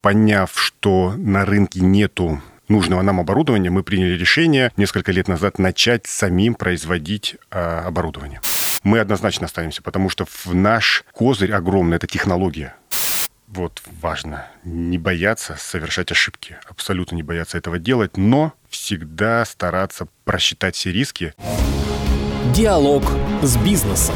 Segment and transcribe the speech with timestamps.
[0.00, 6.06] Поняв, что на рынке нету нужного нам оборудования, мы приняли решение несколько лет назад начать
[6.06, 8.40] самим производить а, оборудование.
[8.84, 12.76] Мы однозначно останемся, потому что в наш козырь огромный– это технология.
[13.48, 20.76] Вот важно не бояться совершать ошибки, абсолютно не бояться этого делать, но всегда стараться просчитать
[20.76, 21.34] все риски.
[22.54, 23.02] Диалог
[23.42, 24.14] с бизнесом.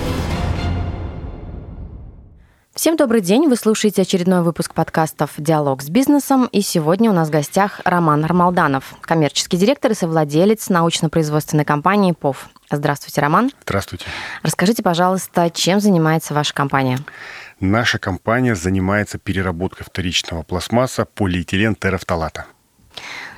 [2.74, 3.48] Всем добрый день.
[3.48, 6.46] Вы слушаете очередной выпуск подкастов «Диалог с бизнесом».
[6.52, 12.48] И сегодня у нас в гостях Роман Армалданов, коммерческий директор и совладелец научно-производственной компании ПОВ.
[12.70, 13.50] Здравствуйте, Роман.
[13.64, 14.06] Здравствуйте.
[14.42, 16.98] Расскажите, пожалуйста, чем занимается ваша компания?
[17.60, 22.46] Наша компания занимается переработкой вторичного пластмасса полиэтилен терафталата.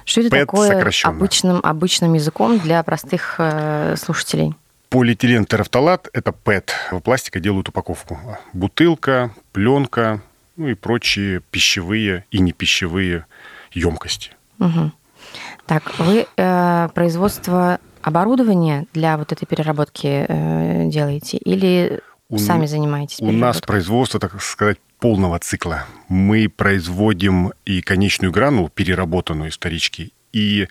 [0.05, 4.55] Что это ПЭТ такое обычным, обычным языком для простых э, слушателей?
[4.95, 6.73] Полиэтилен терафталат– это ПЭТ.
[6.93, 8.17] В пластика делают упаковку.
[8.53, 10.23] Бутылка, пленка,
[10.55, 13.27] ну и прочие пищевые и непищевые
[13.73, 14.31] емкости.
[14.61, 14.93] Угу.
[15.67, 23.21] Так, вы э, производство оборудования для вот этой переработки э, делаете или у, сами занимаетесь?
[23.21, 25.87] У нас производство, так сказать, полного цикла.
[26.07, 30.69] Мы производим и конечную гранулу, переработанную из вторички, и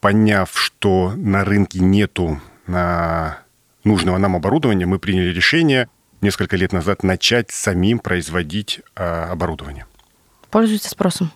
[0.00, 3.40] поняв, что на рынке нету на
[3.88, 5.88] нужного нам оборудования, мы приняли решение
[6.20, 9.86] несколько лет назад начать самим производить а, оборудование.
[10.50, 11.32] Пользуется спросом?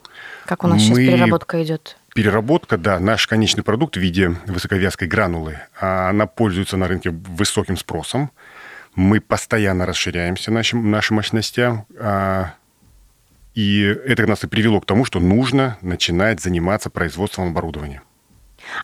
[0.46, 0.96] Как у нас мы...
[0.96, 1.96] сейчас переработка идет?
[2.14, 7.76] Переработка, да, наш конечный продукт в виде высоковязкой гранулы, а, она пользуется на рынке высоким
[7.76, 8.30] спросом.
[8.94, 12.54] Мы постоянно расширяемся нашим, нашим мощностям, а,
[13.54, 18.02] и это нас и привело к тому, что нужно начинать заниматься производством оборудования.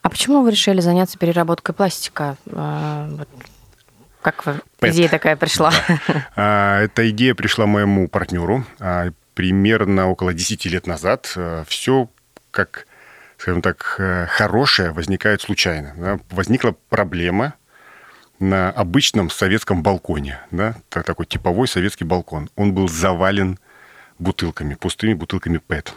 [0.03, 2.37] А почему вы решили заняться переработкой пластика?
[4.23, 5.73] Как вы, идея такая пришла?
[5.89, 6.27] Да.
[6.37, 11.33] А, эта идея пришла моему партнеру а, примерно около 10 лет назад.
[11.37, 12.09] А, Все
[12.51, 12.87] как,
[13.37, 16.21] скажем так, э, хорошее возникает случайно.
[16.31, 17.55] Возникла проблема
[18.41, 20.41] на обычном советском балконе.
[20.51, 20.77] Да?
[20.89, 22.51] Такой типовой советский балкон.
[22.57, 23.59] Он был завален
[24.19, 25.95] бутылками, пустыми бутылками ПЭТ.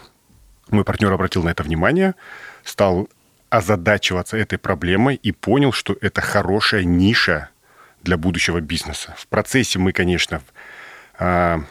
[0.69, 2.15] Мой партнер обратил на это внимание,
[2.63, 3.09] стал
[3.49, 7.49] озадачиваться этой проблемой и понял, что это хорошая ниша
[8.03, 9.15] для будущего бизнеса.
[9.17, 10.41] В процессе мы, конечно,
[11.19, 11.61] а,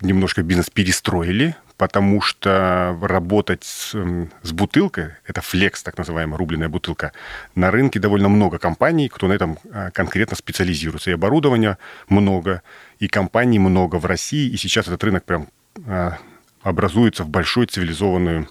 [0.00, 3.94] немножко бизнес перестроили, потому что работать с,
[4.42, 7.12] с бутылкой, это флекс, так называемая рубленая бутылка,
[7.54, 11.10] на рынке довольно много компаний, кто на этом а, конкретно специализируется.
[11.10, 12.62] И оборудования много,
[12.98, 15.48] и компаний много в России, и сейчас этот рынок прям
[15.86, 16.18] а,
[16.62, 18.48] образуется в большой цивилизованный,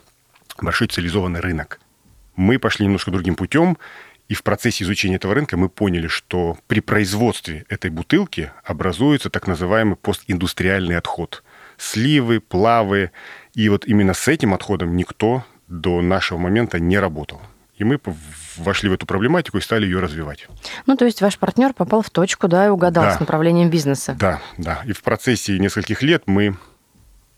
[0.61, 1.79] большой цивилизованный рынок.
[2.35, 3.77] Мы пошли немножко другим путем,
[4.27, 9.47] и в процессе изучения этого рынка мы поняли, что при производстве этой бутылки образуется так
[9.47, 11.43] называемый постиндустриальный отход.
[11.77, 13.11] Сливы, плавы.
[13.53, 17.41] И вот именно с этим отходом никто до нашего момента не работал.
[17.77, 17.99] И мы
[18.55, 20.47] вошли в эту проблематику и стали ее развивать.
[20.85, 23.15] Ну, то есть ваш партнер попал в точку, да, и угадал да.
[23.17, 24.15] с направлением бизнеса.
[24.17, 24.81] Да, да.
[24.85, 26.55] И в процессе нескольких лет мы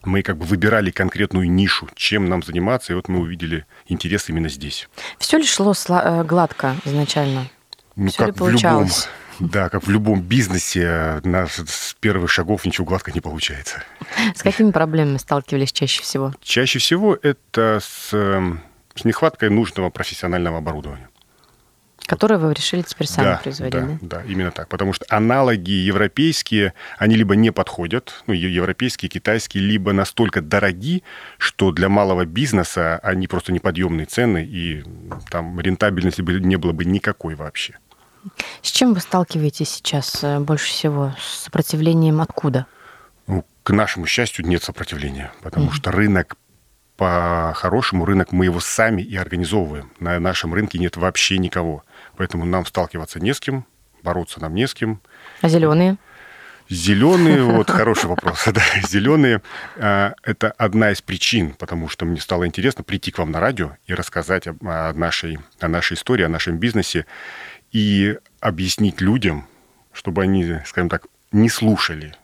[0.07, 4.49] мы как бы выбирали конкретную нишу, чем нам заниматься, и вот мы увидели интерес именно
[4.49, 4.89] здесь.
[5.19, 7.47] Все ли шло э, гладко изначально?
[7.95, 9.09] Ну, Все как ли получалось?
[9.39, 13.83] В любом, да, как в любом бизнесе, на, с первых шагов ничего гладко не получается.
[14.35, 16.33] С какими проблемами сталкивались чаще всего?
[16.41, 18.61] Чаще всего это с, эм,
[18.95, 21.09] с нехваткой нужного профессионального оборудования.
[22.07, 23.97] Которые вы решили теперь сами да, производить, да, да?
[24.01, 24.69] Да, именно так.
[24.69, 31.03] Потому что аналоги европейские, они либо не подходят, ну, европейские, китайские, либо настолько дороги,
[31.37, 34.83] что для малого бизнеса они просто неподъемные цены, и
[35.29, 37.77] там рентабельности не было бы никакой вообще.
[38.61, 41.13] С чем вы сталкиваетесь сейчас э, больше всего?
[41.19, 42.65] С сопротивлением откуда?
[43.27, 45.73] Ну, к нашему счастью, нет сопротивления, потому mm-hmm.
[45.73, 46.37] что рынок
[46.97, 49.91] по-хорошему рынок мы его сами и организовываем.
[49.99, 51.83] На нашем рынке нет вообще никого.
[52.17, 53.65] Поэтому нам сталкиваться не с кем,
[54.01, 54.99] бороться нам не с кем.
[55.41, 55.97] А зеленые?
[56.69, 58.43] Зеленые, вот хороший вопрос.
[58.47, 59.41] Да, зеленые
[59.77, 63.77] а, это одна из причин, потому что мне стало интересно прийти к вам на радио
[63.85, 67.05] и рассказать о нашей, о нашей истории, о нашем бизнесе
[67.71, 69.47] и объяснить людям,
[69.93, 72.15] чтобы они, скажем так, не слушали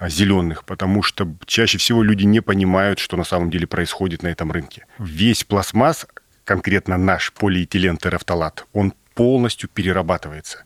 [0.00, 4.52] зеленых, потому что чаще всего люди не понимают, что на самом деле происходит на этом
[4.52, 4.86] рынке.
[4.98, 6.06] Весь пластмасс,
[6.44, 10.64] конкретно наш полиэтилен терафталат, он полностью перерабатывается.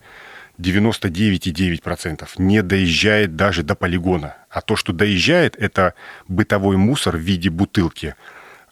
[0.59, 4.37] 99,9% не доезжает даже до полигона.
[4.51, 5.95] А то, что доезжает, это
[6.29, 8.15] бытовой мусор в виде бутылки.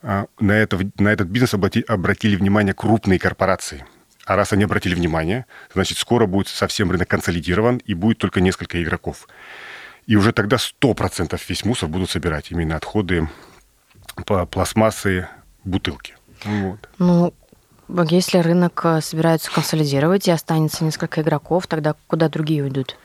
[0.03, 3.85] А, на, это, на этот бизнес обратили внимание крупные корпорации.
[4.27, 8.81] А раз они обратили внимание, значит, скоро будет совсем рынок консолидирован и будет только несколько
[8.83, 9.27] игроков.
[10.07, 13.29] И уже тогда 100% весь мусор будут собирать именно отходы
[14.25, 15.29] пластмассы
[15.65, 16.17] бутылки.
[16.45, 16.89] Вот.
[16.99, 17.35] Ну,
[18.09, 22.97] если рынок э, собирается консолидировать и останется несколько игроков, тогда куда другие уйдут?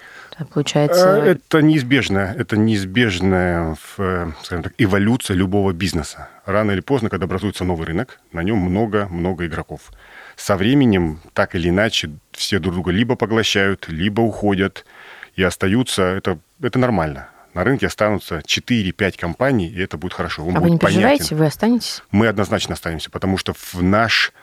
[0.53, 1.17] Получается...
[1.17, 2.33] Э, это неизбежно.
[2.37, 6.29] Это неизбежная э, скажем так, эволюция любого бизнеса.
[6.45, 9.91] Рано или поздно, когда образуется новый рынок, на нем много-много игроков.
[10.35, 14.85] Со временем, так или иначе, все друг друга либо поглощают, либо уходят
[15.35, 16.03] и остаются.
[16.03, 17.29] Это, это нормально.
[17.53, 20.45] На рынке останутся 4-5 компаний, и это будет хорошо.
[20.45, 21.37] Он а будет вы не переживаете, понятен.
[21.37, 22.03] вы останетесь?
[22.11, 24.33] Мы однозначно останемся, потому что в наш,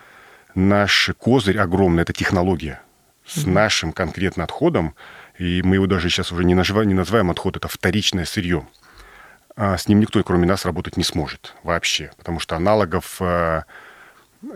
[0.55, 2.81] наш козырь огромный– это технология.
[3.27, 3.51] С mm-hmm.
[3.51, 4.95] нашим конкретно отходом
[5.39, 8.67] и мы его даже сейчас уже не, называем, не называем отход, это вторичное сырье.
[9.57, 13.65] А с ним никто, кроме нас, работать не сможет вообще, потому что аналогов, а,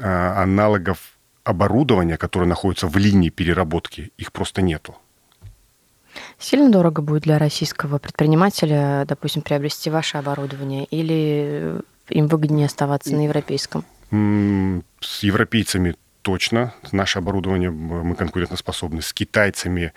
[0.00, 0.98] а, аналогов
[1.44, 4.96] оборудования, которое находится в линии переработки, их просто нету.
[6.38, 13.24] Сильно дорого будет для российского предпринимателя, допустим, приобрести ваше оборудование, или им выгоднее оставаться на
[13.24, 13.84] европейском?
[15.00, 16.74] С европейцами точно.
[16.92, 19.00] Наше оборудование мы конкурентоспособны.
[19.00, 19.92] С китайцами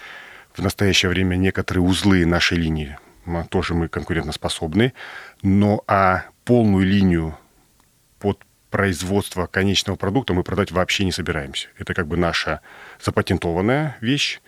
[0.53, 2.97] в настоящее время некоторые узлы нашей линии
[3.49, 4.93] тоже мы конкурентоспособны,
[5.43, 7.37] но а полную линию
[8.17, 8.39] под
[8.71, 11.67] производство конечного продукта мы продать вообще не собираемся.
[11.77, 12.61] Это как бы наша
[13.01, 14.39] запатентованная вещь.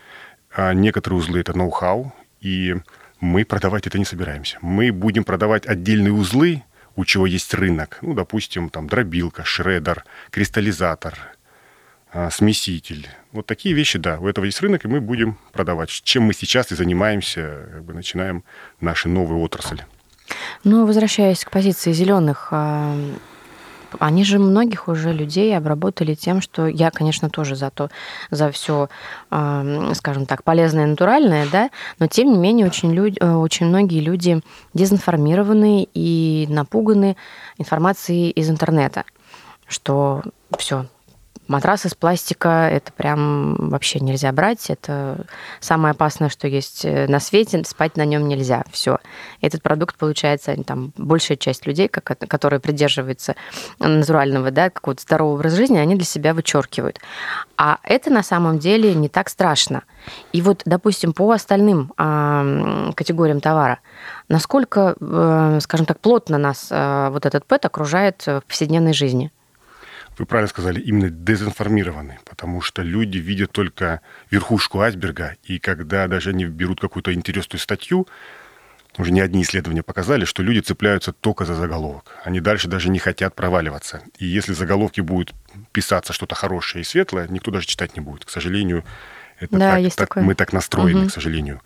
[0.54, 2.76] А некоторые узлы это ноу-хау, и
[3.20, 4.58] мы продавать это не собираемся.
[4.62, 6.64] Мы будем продавать отдельные узлы,
[6.96, 8.00] у чего есть рынок.
[8.02, 11.18] Ну, допустим, там дробилка, шредер, кристаллизатор,
[12.12, 13.08] а, смеситель.
[13.32, 15.90] Вот такие вещи, да, у этого есть рынок, и мы будем продавать.
[15.90, 18.44] Чем мы сейчас и занимаемся, как бы начинаем
[18.82, 19.86] наши новые отрасли.
[20.64, 22.96] Ну, возвращаясь к позиции зеленых, а,
[24.00, 27.90] они же многих уже людей обработали тем, что я, конечно, тоже за то,
[28.30, 28.90] за все,
[29.30, 34.00] скажем так, полезное и натуральное, да, но тем не менее очень, люди, э, очень многие
[34.00, 34.42] люди
[34.74, 37.18] дезинформированы и напуганы
[37.58, 39.06] информацией из интернета,
[39.68, 40.22] что
[40.58, 40.88] все,
[41.48, 44.70] Матрас из пластика– это прям вообще нельзя брать.
[44.70, 45.26] Это
[45.60, 47.64] самое опасное, что есть э, на свете.
[47.66, 48.64] Спать на нем нельзя.
[48.72, 49.00] Все.
[49.42, 53.36] Этот продукт, получается, там большая часть людей, которые придерживаются
[53.80, 57.00] натурального, да, какого-то здорового образа жизни, они для себя вычеркивают.
[57.58, 59.84] А это на самом деле не так страшно.
[60.32, 63.80] И вот, допустим, по остальным э, категориям товара,
[64.30, 69.32] насколько, э, скажем так, плотно нас э, вот этот ПЭТ окружает в повседневной жизни–
[70.18, 76.32] вы правильно сказали, именно дезинформированы, потому что люди видят только верхушку айсберга, и когда даже
[76.32, 78.08] они берут какую-то интересную статью,
[78.98, 82.18] уже не одни исследования показали, что люди цепляются только за заголовок.
[82.26, 84.02] Они дальше даже не хотят проваливаться.
[84.18, 85.34] И если заголовки будут
[85.72, 88.26] писаться что-то хорошее и светлое, никто даже читать не будет.
[88.26, 88.84] К сожалению,
[89.40, 90.24] это да, так, есть так, такое.
[90.24, 91.10] мы так настроены, угу.
[91.10, 91.62] к сожалению.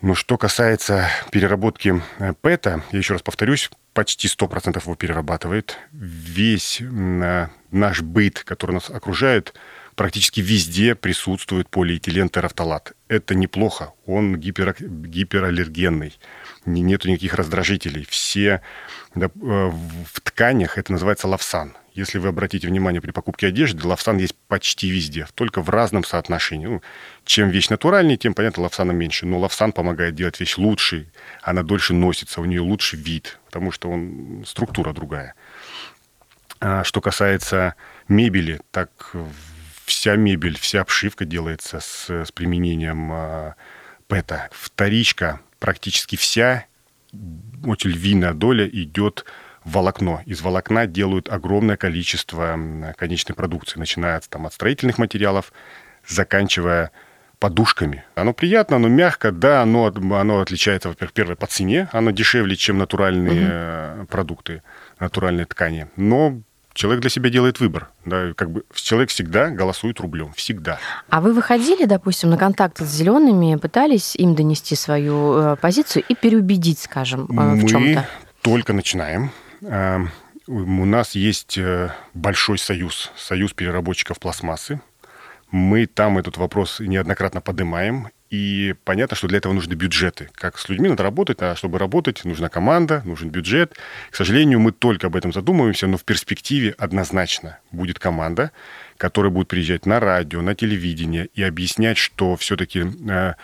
[0.00, 5.76] Но что касается переработки э, ПЭТа, я еще раз повторюсь, почти 100% его перерабатывает.
[5.92, 9.54] Весь наш быт, который нас окружает,
[9.96, 12.92] практически везде присутствует полиэтилен терафталат.
[13.08, 16.16] Это неплохо, он гипер, гипераллергенный,
[16.64, 18.06] нет никаких раздражителей.
[18.08, 18.62] Все
[19.16, 21.76] э, в тканях это называется лавсан.
[21.98, 26.66] Если вы обратите внимание при покупке одежды, лавсан есть почти везде, только в разном соотношении.
[26.66, 26.82] Ну,
[27.24, 29.26] чем вещь натуральнее, тем, понятно, лавсана меньше.
[29.26, 31.10] Но лавсан помогает делать вещь лучше,
[31.42, 35.34] она дольше носится, у нее лучше вид, потому что он, структура другая.
[36.60, 37.74] А что касается
[38.06, 39.16] мебели, так
[39.84, 43.54] вся мебель, вся обшивка делается с, с применением а,
[44.06, 44.50] ПЭТа.
[44.52, 46.66] Вторичка практически вся,
[47.64, 49.24] очень львиная доля идет
[49.68, 50.22] волокно.
[50.26, 52.58] Из волокна делают огромное количество
[52.96, 55.52] конечной продукции, начиная там, от строительных материалов,
[56.06, 56.90] заканчивая
[57.38, 58.04] подушками.
[58.14, 62.78] Оно приятно, оно мягко, да, оно, оно отличается, во-первых, первое, по цене, оно дешевле, чем
[62.78, 64.06] натуральные угу.
[64.06, 64.62] продукты,
[64.98, 65.86] натуральные ткани.
[65.96, 66.40] Но
[66.74, 67.90] человек для себя делает выбор.
[68.04, 70.78] Да, как бы человек всегда голосует рублем, всегда.
[71.10, 76.14] А вы выходили, допустим, на контакт с зелеными, пытались им донести свою э, позицию и
[76.14, 78.08] переубедить, скажем, э, в Мы чем-то?
[78.42, 79.30] только начинаем.
[79.62, 80.04] Э,
[80.46, 81.58] у нас есть
[82.14, 84.80] большой союз, союз переработчиков пластмассы.
[85.50, 90.28] Мы там этот вопрос неоднократно поднимаем, и понятно, что для этого нужны бюджеты.
[90.34, 93.74] Как с людьми надо работать, а чтобы работать, нужна команда, нужен бюджет.
[94.10, 98.52] К сожалению, мы только об этом задумываемся, но в перспективе однозначно будет команда,
[98.98, 103.34] которая будет приезжать на радио, на телевидение и объяснять, что все-таки э,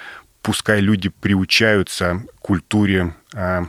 [0.42, 3.64] пускай люди приучаются к культуре э,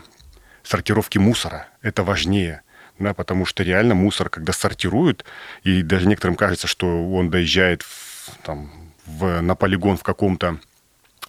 [0.63, 1.67] сортировки мусора.
[1.85, 2.63] Это важнее.
[2.97, 5.23] Да, потому что реально мусор, когда сортируют,
[5.63, 8.71] и даже некоторым кажется, что он доезжает в, там,
[9.05, 10.57] в, на полигон в каком-то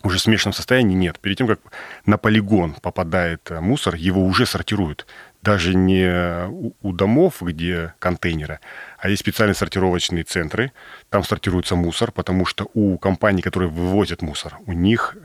[0.03, 1.19] уже смешанном состоянии нет.
[1.19, 1.61] Перед тем, как
[2.07, 5.07] на полигон попадает э, мусор, его уже сортируют.
[5.43, 6.49] даже не
[6.83, 8.59] у домов, где контейнеры,
[8.99, 10.73] а есть специальные сортировочные центры.
[11.11, 15.17] Там сортируется мусор, потому что у компаний, которые вывозят мусор, у них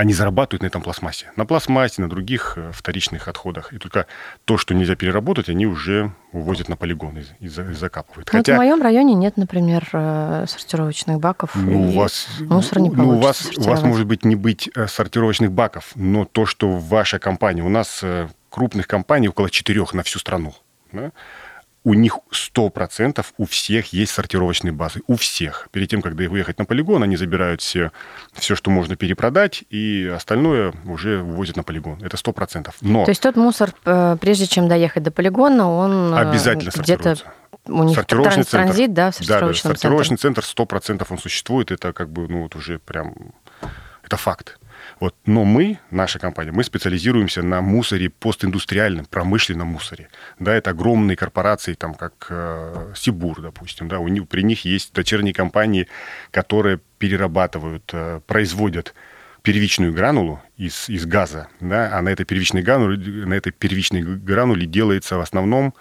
[0.00, 1.30] они зарабатывают на этом пластмассе.
[1.36, 3.74] На пластмассе, на других э, вторичных отходах.
[3.74, 4.06] И только
[4.46, 8.26] то, что нельзя переработать, они уже увозят на полигон и, и, и закапывают.
[8.32, 8.52] Ну, Хотя...
[8.52, 11.50] Вот в моем районе нет, например, э, сортировочных баков.
[11.54, 14.86] Ну, у вас, мусор не ну, у вас, у вас может быть не быть э,
[14.86, 18.02] сортировочных баков, но то, что в вашей компании, у нас
[18.48, 20.54] крупных компаний около четырех на всю страну.
[20.92, 21.12] Да?
[21.82, 25.00] У них 100% у всех есть сортировочные базы.
[25.06, 25.68] У всех.
[25.72, 27.90] Перед тем, как выехать на полигон, они забирают все,
[28.34, 32.02] все, что можно перепродать, и остальное уже вывозят на полигон.
[32.02, 32.70] Это 100%.
[32.82, 33.04] Но...
[33.04, 37.16] То есть тот мусор, э, прежде чем доехать до полигона, он э, обязательно где-то
[37.66, 38.92] у них сортировочный транзит, центр.
[38.92, 41.70] да, в сортировочном да, да, сортировочный центр 100% он существует.
[41.70, 43.14] Это как бы, ну, вот уже прям...
[44.02, 44.58] Это факт.
[45.00, 45.14] Вот.
[45.24, 50.08] Но мы, наша компания, мы специализируемся на мусоре постиндустриальном, промышленном мусоре.
[50.38, 53.88] Да, это огромные корпорации, там, как э, Сибур, допустим.
[53.88, 55.88] Да, у них, при них есть дочерние компании,
[56.30, 58.94] которые перерабатывают, э, производят
[59.42, 64.66] первичную гранулу из, из газа, да, а на этой первичной грануле, на этой первичной грануле
[64.66, 65.74] делается в основном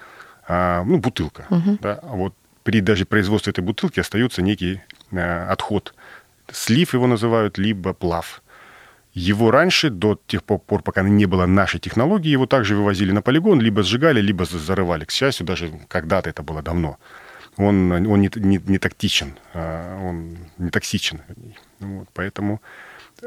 [0.47, 1.45] а, ну, бутылка.
[1.49, 1.79] Угу.
[1.81, 2.33] Да, а вот
[2.63, 5.93] при даже производстве этой бутылки остается некий а, отход.
[6.51, 8.41] Слив его называют, либо плав.
[9.13, 13.59] Его раньше, до тех пор, пока не было нашей технологии, его также вывозили на полигон,
[13.59, 15.05] либо сжигали, либо зарывали.
[15.05, 16.97] К счастью, даже когда-то это было давно.
[17.57, 21.21] Он, он не, не, не тактичен, а он не токсичен.
[21.79, 22.61] Вот, поэтому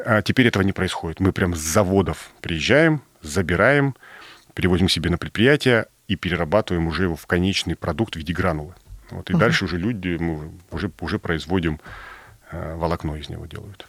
[0.05, 1.21] а теперь этого не происходит.
[1.21, 3.95] Мы прям с заводов приезжаем, забираем,
[4.55, 8.75] перевозим себе на предприятие и перерабатываем уже его в конечный продукт в виде гранулы.
[9.11, 9.41] Вот, и угу.
[9.41, 11.81] дальше уже люди, мы уже, уже производим
[12.51, 13.87] э, волокно из него делают.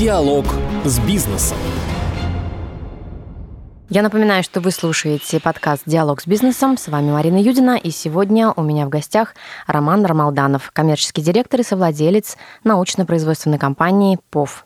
[0.00, 0.46] Диалог
[0.86, 1.58] с бизнесом.
[3.90, 6.78] Я напоминаю, что вы слушаете подкаст «Диалог с бизнесом».
[6.78, 7.76] С вами Марина Юдина.
[7.76, 9.34] И сегодня у меня в гостях
[9.66, 14.64] Роман Рамалданов, коммерческий директор и совладелец научно-производственной компании «ПОВ».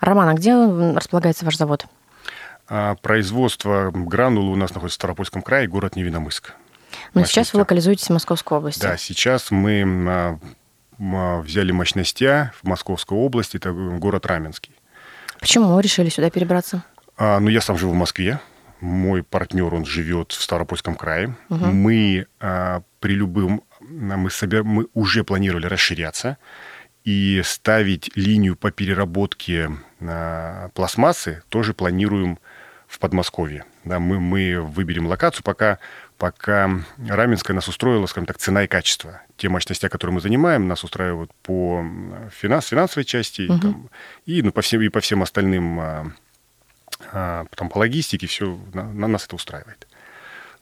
[0.00, 1.86] Роман, а где располагается ваш завод?
[2.68, 6.54] А, производство гранулы у нас находится в Старопольском крае, город Невиномыск.
[7.14, 8.82] Но сейчас вы локализуетесь в Московской области.
[8.82, 10.38] Да, сейчас мы а,
[10.98, 14.74] взяли мощностя в Московской области, это город Раменский.
[15.40, 16.82] Почему решили сюда перебраться?
[17.16, 18.40] А, ну, я сам живу в Москве.
[18.80, 21.36] Мой партнер, он живет в Старопольском крае.
[21.48, 21.66] Угу.
[21.66, 23.62] Мы а, при любым...
[23.80, 26.36] Мы, собер, мы уже планировали расширяться
[27.04, 32.38] и ставить линию по переработке а, пластмассы тоже планируем
[32.86, 33.64] в Подмосковье.
[33.84, 35.78] Да, мы, мы выберем локацию, пока
[36.18, 39.22] пока Раменская нас устроила, скажем так, цена и качество.
[39.36, 41.84] Те мощности, которые мы занимаем, нас устраивают по
[42.30, 43.60] финанс, финансовой части угу.
[43.60, 43.90] там,
[44.26, 46.12] и, ну, по всем, и по всем остальным, а,
[47.12, 49.86] а, там, по логистике, все, на, на нас это устраивает.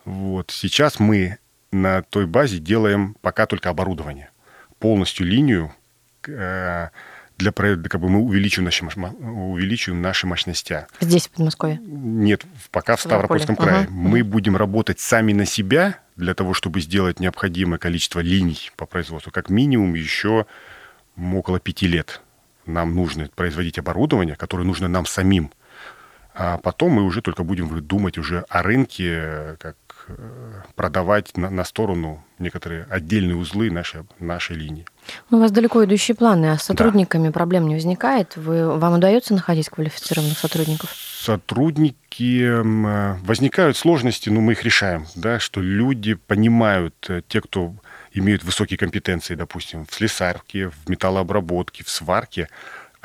[0.04, 0.50] Вот.
[0.50, 1.38] Сейчас мы
[1.72, 4.30] на той базе делаем пока только оборудование.
[4.78, 5.74] Полностью линию
[6.28, 6.88] э,
[7.38, 10.86] для проекта, как бы мы увеличим наши, увеличим наши мощности.
[11.00, 11.80] Здесь, в Подмосковье?
[11.82, 13.82] Нет, пока в Ставропольском крае.
[13.82, 18.86] Ага, мы будем работать сами на себя для того, чтобы сделать необходимое количество линий по
[18.86, 19.30] производству.
[19.30, 20.46] Как минимум еще
[21.16, 22.22] около пяти лет
[22.66, 25.52] нам нужно производить оборудование, которое нужно нам самим.
[26.34, 29.76] А потом мы уже только будем думать уже о рынке, как
[30.08, 34.86] Э, продавать на, на сторону некоторые отдельные узлы нашей, нашей линии.
[35.30, 37.32] Ну, у вас далеко идущие планы, а с сотрудниками да.
[37.32, 38.36] проблем не возникает?
[38.36, 40.90] Вы, вам удается находить квалифицированных сотрудников?
[40.94, 47.74] Сотрудники э, возникают сложности, но мы их решаем, да, что люди понимают, э, те, кто
[48.12, 52.48] имеют высокие компетенции, допустим, в слесарке, в металлообработке, в сварке,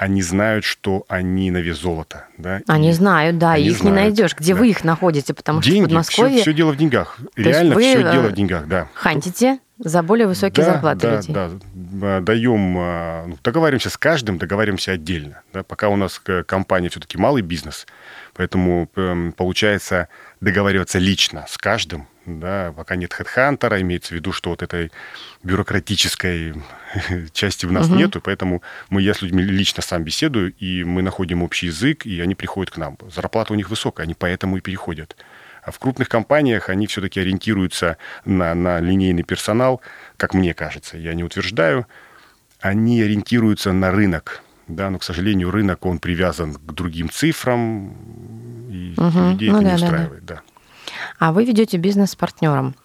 [0.01, 2.25] они знают, что они на вес золота.
[2.39, 2.62] Да?
[2.65, 4.36] Они и знают, да, они их знают, не найдешь.
[4.36, 4.60] Где да.
[4.60, 5.36] вы их находите?
[5.36, 6.34] Потому Деньги, что в Подмосковье...
[6.38, 7.20] Все, все дело в деньгах.
[7.36, 8.88] Реально все дело в деньгах, да.
[8.96, 11.36] Хантите за более высокие да, зарплаты да, людей.
[11.36, 15.43] Да, даем, а, ну, договариваемся с каждым, договариваемся отдельно.
[15.53, 17.86] Да, пока у нас компания все-таки малый бизнес,
[18.34, 20.08] поэтому эм, получается
[20.39, 24.91] договариваться лично с каждым, да, пока нет хедхантера, имеется в виду, что вот этой
[25.43, 26.53] бюрократической
[27.33, 27.95] части в нас угу.
[27.95, 32.19] нету, поэтому мы, я с людьми лично сам беседую, и мы находим общий язык, и
[32.21, 32.97] они приходят к нам.
[33.13, 35.15] Зарплата у них высокая, они поэтому и переходят.
[35.63, 39.81] А в крупных компаниях они все-таки ориентируются на, на линейный персонал,
[40.17, 41.87] как мне кажется, я не утверждаю,
[42.59, 47.95] они ориентируются на рынок, да, но, к сожалению, рынок, он привязан к другим цифрам,
[48.69, 49.31] и угу.
[49.31, 50.35] людей ну, это да, не устраивает, да.
[50.35, 50.41] да.
[51.20, 52.75] А вы ведете бизнес с партнером.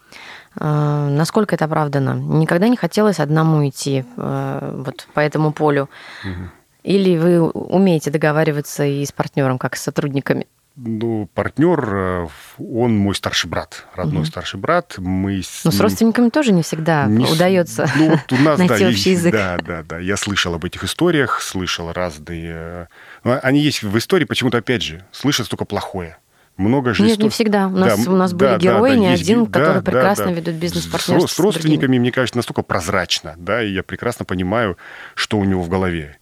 [0.59, 2.13] А, насколько это оправдано?
[2.13, 5.89] Никогда не хотелось одному идти э, вот по этому полю?
[6.23, 6.49] Угу.
[6.83, 10.47] Или вы умеете договариваться и с партнером, как с сотрудниками?
[10.79, 12.27] Ну, партнер, э,
[12.59, 14.27] он мой старший брат, родной угу.
[14.27, 14.95] старший брат.
[14.97, 18.79] Мы с Но с родственниками тоже не всегда не удается ну, вот у нас, найти
[18.79, 19.33] да, общий язык.
[19.33, 19.97] Да, да, да.
[19.99, 22.89] Я слышал об этих историях, слышал разные...
[23.23, 26.17] Ну, они есть в истории, почему-то, опять же, слышат только плохое
[26.57, 27.03] много же...
[27.03, 27.67] Нет, не всегда.
[27.67, 30.25] У нас, да, у нас были да, герои, да, не один, есть, которые да, прекрасно
[30.25, 31.27] да, ведут бизнес-партнерство.
[31.27, 34.77] С, с родственниками, мне кажется, настолько прозрачно, да, и я прекрасно понимаю,
[35.15, 36.17] что у него в голове.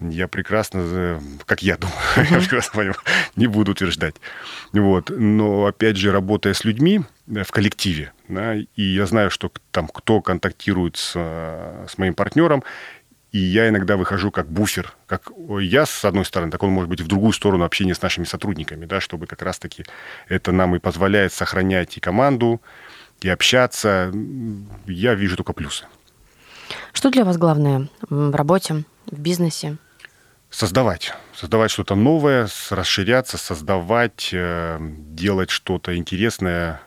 [0.00, 1.98] Я прекрасно, как я думаю,
[2.30, 2.96] я прекрасно понимаю,
[3.34, 4.14] не буду утверждать.
[4.72, 5.10] Вот.
[5.10, 9.88] Но, опять же, работая с людьми э, в коллективе, да, и я знаю, что там
[9.88, 12.62] кто контактирует с, с моим партнером,
[13.38, 15.30] и я иногда выхожу как буфер, как
[15.60, 18.84] я с одной стороны, так он может быть в другую сторону общения с нашими сотрудниками,
[18.84, 19.84] да, чтобы как раз-таки
[20.28, 22.60] это нам и позволяет сохранять и команду,
[23.20, 24.12] и общаться.
[24.86, 25.84] Я вижу только плюсы.
[26.92, 29.76] Что для вас главное в работе, в бизнесе?
[30.50, 31.14] Создавать.
[31.32, 36.80] Создавать что-то новое, расширяться, создавать, э, делать что-то интересное.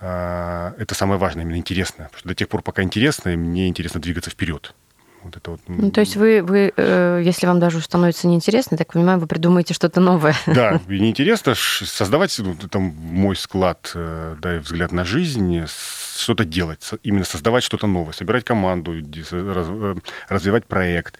[0.00, 2.08] А, это самое важное, именно интересное.
[2.08, 4.74] Потому что до тех пор, пока интересно, мне интересно двигаться вперед.
[5.22, 5.60] Вот это вот.
[5.68, 9.74] Ну, то есть вы, вы э, если вам даже становится неинтересно, так понимаю, вы придумаете
[9.74, 10.34] что-то новое.
[10.46, 15.64] Да, и неинтересно создавать, ну, там, мой склад, э, да, и взгляд на жизнь,
[16.16, 19.94] что-то делать, именно создавать что-то новое, собирать команду, э,
[20.28, 21.18] развивать проект.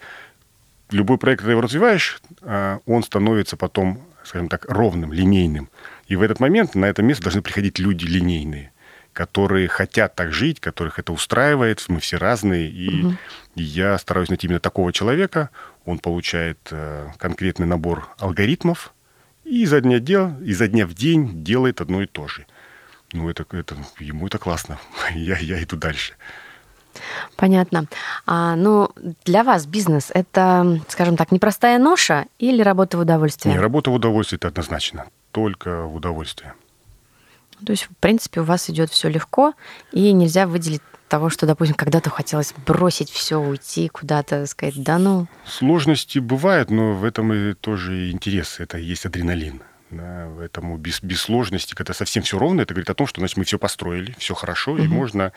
[0.89, 5.69] Любой проект, когда его развиваешь, а, он становится потом, скажем так, ровным, линейным.
[6.07, 8.70] И в этот момент на это место должны приходить люди линейные
[9.13, 13.15] которые хотят так жить, которых это устраивает, мы все разные, и, угу.
[13.55, 15.49] и я стараюсь найти именно такого человека,
[15.85, 18.93] он получает э, конкретный набор алгоритмов,
[19.43, 22.45] и изо дня, дел, изо дня в день делает одно и то же.
[23.13, 24.79] Ну, это, это ему это классно,
[25.13, 26.13] я, я иду дальше.
[27.35, 27.85] Понятно.
[28.25, 28.89] А, ну,
[29.25, 33.53] для вас бизнес– это, скажем так, непростая ноша или работа в удовольствие?
[33.53, 35.05] Не, работа в удовольствие– это однозначно.
[35.31, 36.53] Только в удовольствие.
[37.65, 39.53] То есть, в принципе, у вас идет все легко,
[39.91, 45.27] и нельзя выделить того, что, допустим, когда-то хотелось бросить все, уйти куда-то, сказать, да ну.
[45.45, 49.61] Сложности бывают, но в этом и тоже интерес, это и есть адреналин.
[49.89, 53.35] Да, поэтому без, без сложности, когда совсем все ровно, это говорит о том, что значит,
[53.35, 54.83] мы все построили, все хорошо, угу.
[54.83, 55.33] и можно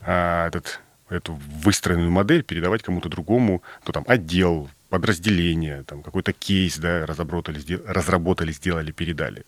[0.00, 6.78] а, этот, эту выстроенную модель передавать кому-то другому, ну, там, отдел, подразделение, там, какой-то кейс,
[6.78, 9.44] да, разработали, разработали, сделали, передали.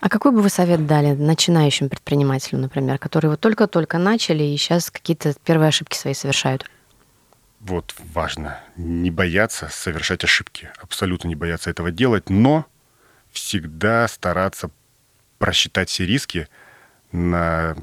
[0.00, 4.90] А какой бы вы совет дали начинающим предпринимателям, например, которые вот только-только начали и сейчас
[4.90, 6.64] какие-то первые ошибки свои совершают?
[7.60, 12.66] Вот важно не бояться совершать ошибки, абсолютно не бояться этого делать, но
[13.32, 14.70] всегда стараться
[15.38, 16.48] просчитать все риски
[17.10, 17.76] на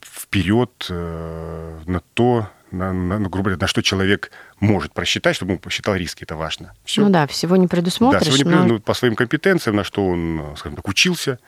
[0.00, 5.54] вперед, э, на то, на, на, ну, грубо говоря, на что человек может просчитать, чтобы
[5.54, 6.74] он посчитал риски, это важно.
[6.84, 7.02] Все.
[7.02, 8.24] Ну да, всего не предусмотришь.
[8.24, 8.64] Да, всего не но...
[8.64, 11.38] ну, по своим компетенциям, на что он, скажем так, учился,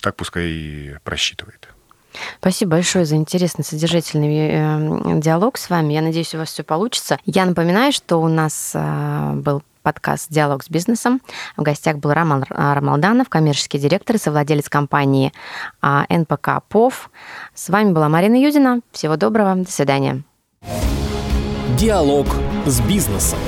[0.00, 1.68] так пускай и просчитывает.
[2.38, 5.94] Спасибо большое за интересный, содержательный э, диалог с вами.
[5.94, 7.18] Я надеюсь, у вас все получится.
[7.24, 11.20] Я напоминаю, что у нас э, был подкаст «Диалог с бизнесом».
[11.56, 15.32] В гостях был Роман Рамалданов, коммерческий директор и совладелец компании
[15.82, 17.10] э, НПК ПОВ.
[17.52, 18.80] С вами была Марина Юдина.
[18.92, 19.56] Всего доброго.
[19.56, 20.22] До свидания.
[21.78, 22.26] Диалог
[22.66, 23.38] с бизнесом.